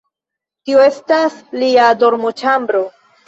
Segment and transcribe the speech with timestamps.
[0.69, 2.83] Tio estas lia dormoĉambro.